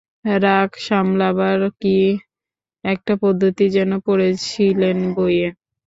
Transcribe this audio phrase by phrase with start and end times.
[0.41, 1.97] রাগ সামলাবার কী
[2.83, 5.47] একটা পদ্ধতি যেন পড়েছিলেন বইয়ে।